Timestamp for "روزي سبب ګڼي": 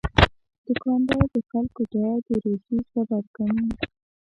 2.43-3.65